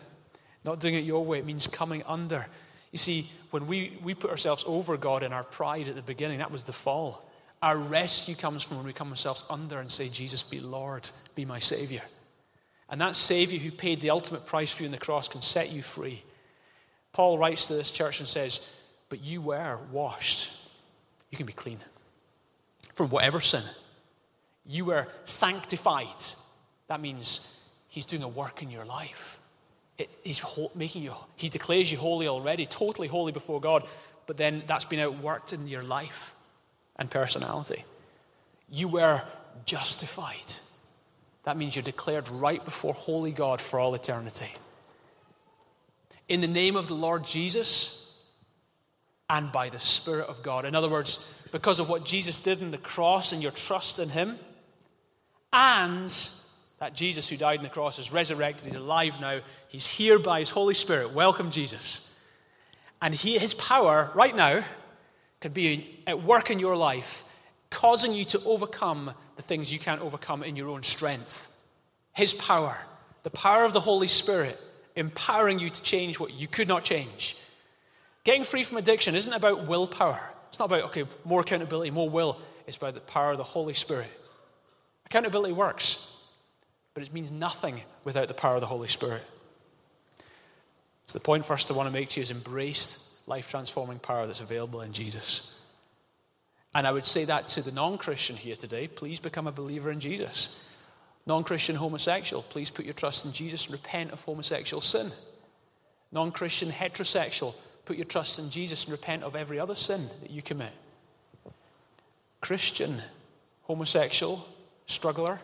[0.64, 2.46] Not doing it your way, it means coming under
[2.94, 6.38] you see, when we, we put ourselves over God in our pride at the beginning,
[6.38, 7.24] that was the fall.
[7.62, 11.44] Our rescue comes from when we come ourselves under and say, Jesus, be Lord, be
[11.44, 12.02] my Savior.
[12.90, 15.70] And that Savior who paid the ultimate price for you on the cross can set
[15.70, 16.20] you free.
[17.12, 18.76] Paul writes to this church and says,
[19.08, 20.60] But you were washed.
[21.30, 21.78] You can be clean
[22.94, 23.62] from whatever sin.
[24.66, 26.24] You were sanctified.
[26.88, 29.38] That means He's doing a work in your life.
[30.22, 30.42] He's
[30.74, 33.86] making you, he declares you holy already, totally holy before God,
[34.26, 36.34] but then that's been outworked in your life
[36.96, 37.84] and personality.
[38.70, 39.22] You were
[39.66, 40.54] justified.
[41.44, 44.50] That means you're declared right before holy God for all eternity.
[46.28, 48.22] In the name of the Lord Jesus
[49.28, 50.64] and by the Spirit of God.
[50.64, 54.08] In other words, because of what Jesus did on the cross and your trust in
[54.08, 54.38] Him,
[55.52, 56.10] and
[56.84, 60.40] that Jesus who died on the cross is resurrected, He's alive now, He's here by
[60.40, 61.14] His Holy Spirit.
[61.14, 62.12] Welcome, Jesus.
[63.00, 64.62] And he, His power right now
[65.40, 67.24] could be at work in your life,
[67.70, 71.58] causing you to overcome the things you can't overcome in your own strength.
[72.12, 72.76] His power,
[73.22, 74.60] the power of the Holy Spirit,
[74.94, 77.34] empowering you to change what you could not change.
[78.24, 80.20] Getting free from addiction isn't about willpower.
[80.50, 82.38] It's not about, okay, more accountability, more will.
[82.66, 84.10] It's about the power of the Holy Spirit.
[85.06, 86.13] Accountability works,
[86.94, 89.22] but it means nothing without the power of the Holy Spirit.
[91.06, 94.26] So, the point first I want to make to you is embrace life transforming power
[94.26, 95.52] that's available in Jesus.
[96.74, 99.90] And I would say that to the non Christian here today please become a believer
[99.90, 100.62] in Jesus.
[101.26, 105.10] Non Christian homosexual, please put your trust in Jesus and repent of homosexual sin.
[106.12, 110.30] Non Christian heterosexual, put your trust in Jesus and repent of every other sin that
[110.30, 110.72] you commit.
[112.40, 113.00] Christian
[113.62, 114.46] homosexual
[114.86, 115.40] struggler,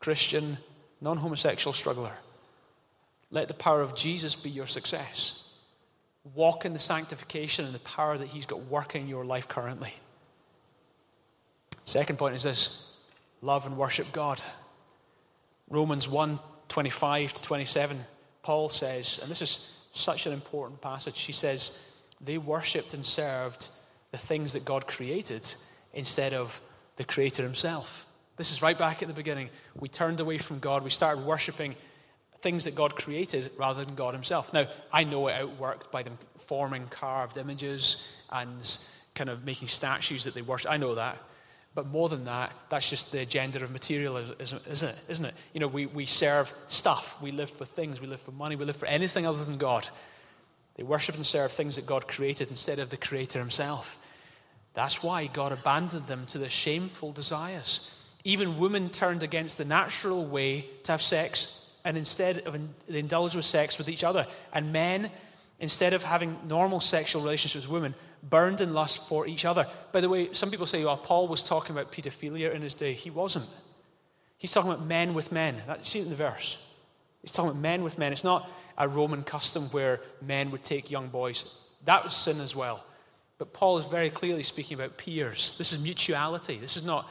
[0.00, 0.56] Christian
[1.00, 2.16] non homosexual struggler,
[3.30, 5.54] let the power of Jesus be your success.
[6.34, 9.94] Walk in the sanctification and the power that He's got working in your life currently.
[11.84, 12.98] Second point is this
[13.40, 14.42] love and worship God.
[15.68, 16.38] Romans 1
[16.68, 17.98] 25 to 27,
[18.42, 21.90] Paul says, and this is such an important passage, he says,
[22.20, 23.70] they worshipped and served
[24.12, 25.52] the things that God created
[25.94, 26.60] instead of
[26.94, 28.06] the Creator Himself.
[28.40, 29.50] This is right back at the beginning.
[29.78, 31.76] We turned away from God, we started worshipping
[32.40, 34.54] things that God created rather than God Himself.
[34.54, 38.66] Now, I know it outworked by them forming carved images and
[39.14, 40.70] kind of making statues that they worship.
[40.70, 41.18] I know that.
[41.74, 45.04] But more than that, that's just the agenda of materialism, isn't it?
[45.10, 45.34] Isn't it?
[45.52, 47.20] You know, we, we serve stuff.
[47.20, 48.00] We live for things.
[48.00, 48.56] We live for money.
[48.56, 49.86] We live for anything other than God.
[50.76, 53.98] They worship and serve things that God created instead of the Creator Himself.
[54.72, 57.98] That's why God abandoned them to their shameful desires.
[58.24, 62.56] Even women turned against the natural way to have sex and instead of
[62.88, 64.26] they indulged with sex with each other.
[64.52, 65.10] And men,
[65.58, 69.66] instead of having normal sexual relationships with women, burned in lust for each other.
[69.92, 72.92] By the way, some people say, well, Paul was talking about pedophilia in his day.
[72.92, 73.48] He wasn't.
[74.38, 75.56] He's talking about men with men.
[75.66, 76.66] That, see it in the verse.
[77.22, 78.12] He's talking about men with men.
[78.12, 81.62] It's not a Roman custom where men would take young boys.
[81.84, 82.84] That was sin as well.
[83.38, 85.56] But Paul is very clearly speaking about peers.
[85.56, 86.56] This is mutuality.
[86.56, 87.08] This is not,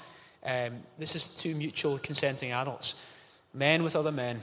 [0.49, 2.95] um, this is two mutual consenting adults.
[3.53, 4.41] Men with other men.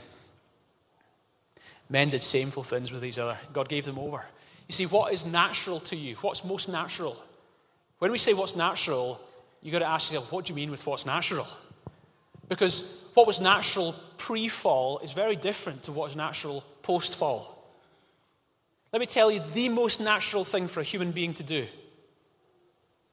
[1.89, 3.39] Men did shameful things with each other.
[3.53, 4.25] God gave them over.
[4.69, 6.15] You see, what is natural to you?
[6.17, 7.17] What's most natural?
[7.99, 9.21] When we say what's natural,
[9.63, 11.47] you've got to ask yourself, what do you mean with what's natural?
[12.49, 17.53] Because what was natural pre fall is very different to what is natural post fall.
[18.93, 21.67] Let me tell you the most natural thing for a human being to do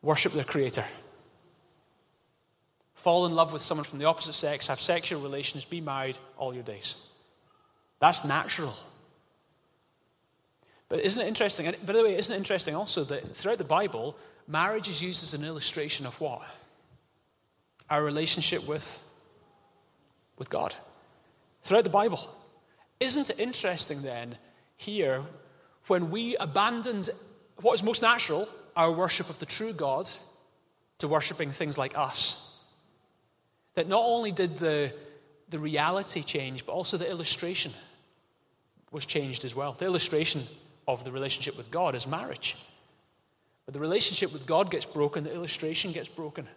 [0.01, 0.83] worship their Creator.
[2.95, 6.53] Fall in love with someone from the opposite sex, have sexual relations, be married all
[6.53, 6.95] your days.
[7.99, 8.73] That's natural.
[10.89, 11.67] But isn't it interesting?
[11.67, 14.15] And by the way, isn't it interesting also that throughout the Bible,
[14.47, 16.41] marriage is used as an illustration of what?
[17.89, 19.03] Our relationship with,
[20.37, 20.75] with God.
[21.63, 22.19] Throughout the Bible.
[22.99, 24.37] Isn't it interesting then,
[24.77, 25.23] here,
[25.87, 27.09] when we abandoned
[27.61, 30.09] what is most natural, our worship of the true God,
[30.99, 32.52] to worshiping things like us?
[33.75, 34.93] That not only did the,
[35.49, 37.71] the reality change, but also the illustration
[38.91, 39.73] was changed as well.
[39.73, 40.41] The illustration
[40.87, 42.55] of the relationship with God is marriage.
[43.65, 46.47] But the relationship with God gets broken, the illustration gets broken.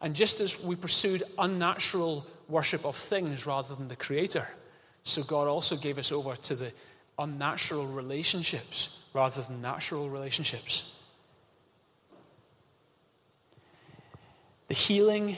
[0.00, 4.46] And just as we pursued unnatural worship of things rather than the Creator,
[5.02, 6.72] so God also gave us over to the
[7.18, 11.02] unnatural relationships rather than natural relationships.
[14.68, 15.36] The healing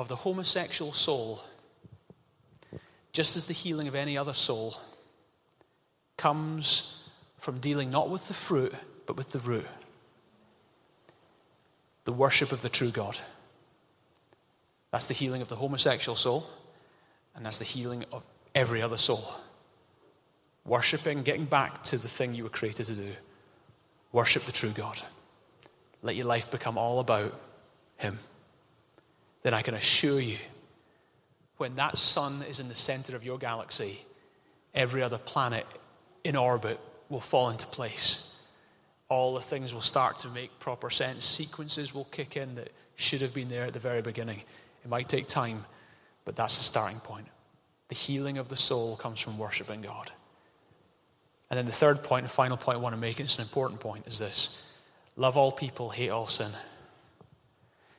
[0.00, 1.42] of the homosexual soul,
[3.12, 4.74] just as the healing of any other soul,
[6.16, 8.74] comes from dealing not with the fruit,
[9.06, 9.66] but with the root
[12.04, 13.16] the worship of the true God.
[14.90, 16.44] That's the healing of the homosexual soul,
[17.36, 18.24] and that's the healing of
[18.54, 19.22] every other soul.
[20.64, 23.12] Worshipping, getting back to the thing you were created to do.
[24.12, 25.00] Worship the true God.
[26.02, 27.38] Let your life become all about
[27.98, 28.18] Him.
[29.42, 30.38] Then I can assure you,
[31.56, 34.00] when that sun is in the center of your galaxy,
[34.74, 35.66] every other planet
[36.24, 36.78] in orbit
[37.08, 38.38] will fall into place.
[39.08, 41.24] All the things will start to make proper sense.
[41.24, 44.42] Sequences will kick in that should have been there at the very beginning.
[44.84, 45.64] It might take time,
[46.24, 47.26] but that's the starting point.
[47.88, 50.12] The healing of the soul comes from worshiping God.
[51.50, 53.42] And then the third point and final point I want to make, and it's an
[53.42, 54.64] important point, is this
[55.16, 56.50] love all people, hate all sin.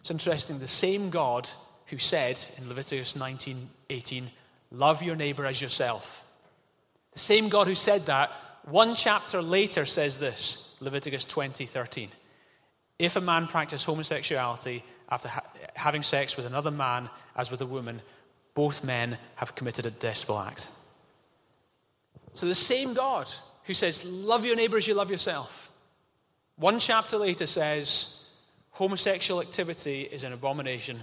[0.01, 1.49] It's interesting, the same God
[1.85, 4.27] who said in Leviticus 19 18,
[4.71, 6.27] love your neighbor as yourself.
[7.13, 8.31] The same God who said that,
[8.63, 12.09] one chapter later says this Leviticus 20 13.
[12.97, 15.45] If a man practice homosexuality after ha-
[15.75, 18.01] having sex with another man as with a woman,
[18.55, 20.67] both men have committed a despicable act.
[22.33, 23.29] So the same God
[23.65, 25.71] who says, Love your neighbor as you love yourself,
[26.55, 28.20] one chapter later says,
[28.81, 30.99] Homosexual activity is an abomination.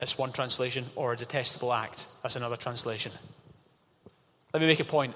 [0.00, 2.06] That's one translation, or a detestable act.
[2.22, 3.10] That's another translation.
[4.52, 5.14] Let me make a point.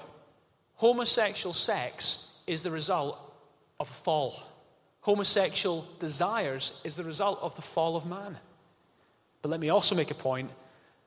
[0.77, 3.19] Homosexual sex is the result
[3.79, 4.33] of a fall.
[5.01, 8.35] Homosexual desires is the result of the fall of man.
[9.43, 10.49] But let me also make a point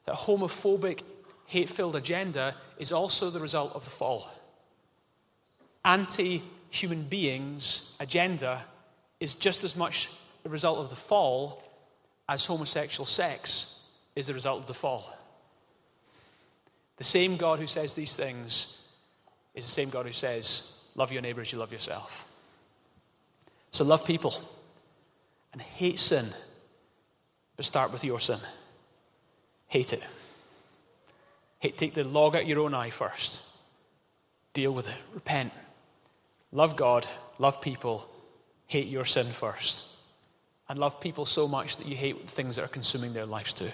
[0.05, 1.03] that homophobic,
[1.47, 4.31] hate filled agenda is also the result of the fall.
[5.85, 8.63] Anti human beings' agenda
[9.19, 10.09] is just as much
[10.43, 11.63] the result of the fall
[12.29, 13.85] as homosexual sex
[14.15, 15.17] is the result of the fall.
[16.97, 18.89] The same God who says these things
[19.55, 22.27] is the same God who says, Love your neighbor as you love yourself.
[23.71, 24.35] So love people
[25.53, 26.27] and hate sin,
[27.57, 28.39] but start with your sin.
[29.69, 30.05] Hate it.
[31.61, 33.45] Hate, take the log out your own eye first.
[34.55, 35.01] Deal with it.
[35.15, 35.53] Repent.
[36.51, 37.07] Love God,
[37.39, 38.09] love people,
[38.67, 39.88] hate your sin first.
[40.69, 43.55] And love people so much that you hate the things that are consuming their lives
[43.55, 43.71] too.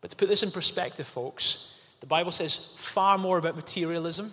[0.00, 4.32] But to put this in perspective, folks, the Bible says far more about materialism,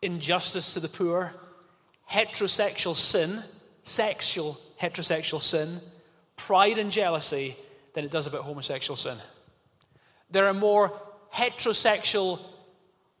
[0.00, 1.34] injustice to the poor,
[2.10, 3.42] heterosexual sin,
[3.82, 5.80] sexual heterosexual sin,
[6.36, 7.56] pride and jealousy
[7.94, 9.16] than it does about homosexual sin.
[10.30, 10.92] There are more
[11.34, 12.38] heterosexual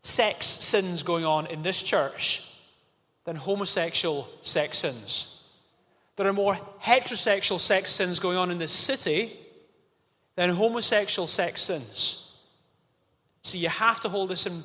[0.02, 2.50] sex sins going on in this church
[3.24, 5.37] than homosexual sex sins.
[6.18, 9.32] There are more heterosexual sex sins going on in this city
[10.34, 12.40] than homosexual sex sins.
[13.42, 14.60] So you have to hold this in,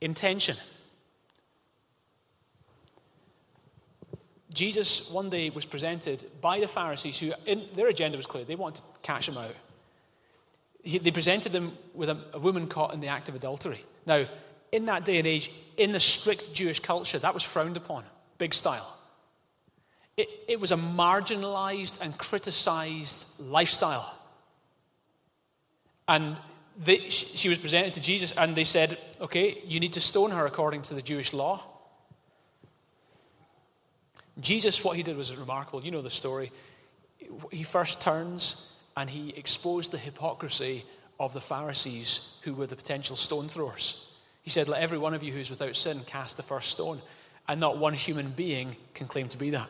[0.00, 0.56] in tension.
[4.54, 8.44] Jesus one day was presented by the Pharisees, who in, their agenda was clear.
[8.44, 9.54] They wanted to catch him out.
[10.82, 13.84] He, they presented him with a, a woman caught in the act of adultery.
[14.06, 14.24] Now,
[14.72, 18.04] in that day and age, in the strict Jewish culture, that was frowned upon,
[18.38, 18.95] big style.
[20.16, 24.14] It, it was a marginalized and criticized lifestyle.
[26.08, 26.38] And
[26.78, 30.46] they, she was presented to Jesus, and they said, Okay, you need to stone her
[30.46, 31.62] according to the Jewish law.
[34.40, 35.82] Jesus, what he did was remarkable.
[35.82, 36.52] You know the story.
[37.50, 40.84] He first turns and he exposed the hypocrisy
[41.18, 44.14] of the Pharisees who were the potential stone throwers.
[44.42, 47.00] He said, Let every one of you who is without sin cast the first stone.
[47.48, 49.68] And not one human being can claim to be that.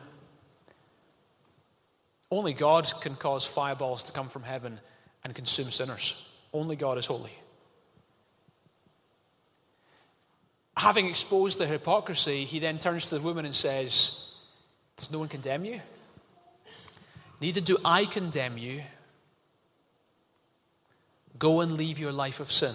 [2.29, 4.79] Only God can cause fireballs to come from heaven
[5.23, 6.35] and consume sinners.
[6.53, 7.31] Only God is holy.
[10.77, 14.27] Having exposed the hypocrisy, he then turns to the woman and says,
[14.97, 15.79] does no one condemn you?
[17.39, 18.81] Neither do I condemn you.
[21.37, 22.73] Go and leave your life of sin.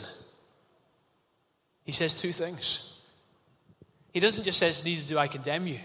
[1.84, 3.00] He says two things.
[4.12, 5.80] He doesn't just say, Neither do I condemn you.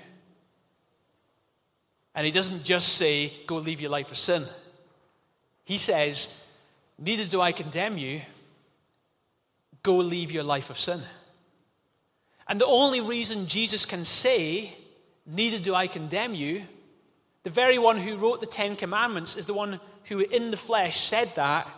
[2.18, 4.44] And he doesn't just say, Go leave your life of sin.
[5.66, 6.52] He says,
[6.98, 8.22] Neither do I condemn you.
[9.84, 11.00] Go leave your life of sin.
[12.48, 14.74] And the only reason Jesus can say,
[15.28, 16.64] Neither do I condemn you.
[17.44, 21.00] The very one who wrote the Ten Commandments is the one who, in the flesh,
[21.00, 21.70] said that,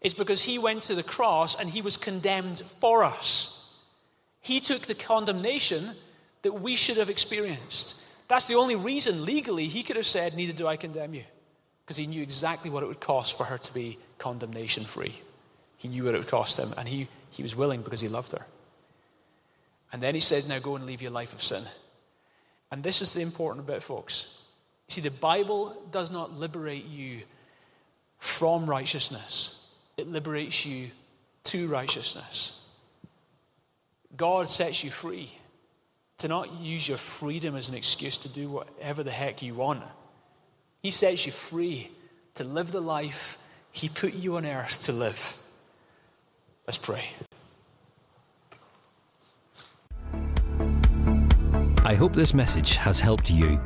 [0.00, 3.84] is because he went to the cross and he was condemned for us.
[4.40, 5.90] He took the condemnation
[6.40, 8.03] that we should have experienced.
[8.28, 11.24] That's the only reason legally he could have said, Neither do I condemn you.
[11.84, 15.20] Because he knew exactly what it would cost for her to be condemnation free.
[15.76, 18.32] He knew what it would cost him, and he, he was willing because he loved
[18.32, 18.46] her.
[19.92, 21.62] And then he said, Now go and leave your life of sin.
[22.70, 24.42] And this is the important bit, folks.
[24.88, 27.20] You see, the Bible does not liberate you
[28.18, 30.88] from righteousness, it liberates you
[31.44, 32.60] to righteousness.
[34.16, 35.30] God sets you free
[36.18, 39.82] to not use your freedom as an excuse to do whatever the heck you want.
[40.82, 41.90] He sets you free
[42.34, 43.38] to live the life
[43.72, 45.36] He put you on earth to live.
[46.66, 47.04] Let's pray.
[51.84, 53.60] I hope this message has helped you.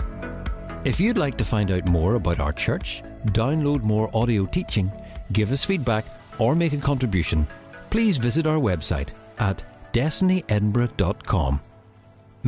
[0.84, 4.90] If you'd like to find out more about our church, download more audio teaching,
[5.32, 6.04] give us feedback,
[6.38, 7.46] or make a contribution,
[7.90, 11.60] please visit our website at destinyedinburgh.com.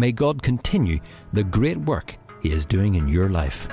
[0.01, 0.99] May God continue
[1.35, 3.69] the great work He is doing in your life.